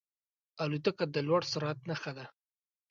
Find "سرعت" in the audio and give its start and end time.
1.51-1.79